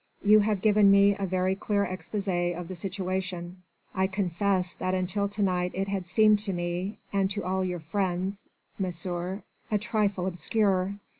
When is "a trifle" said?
9.69-10.25